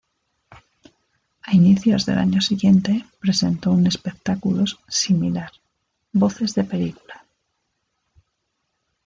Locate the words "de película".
6.55-7.23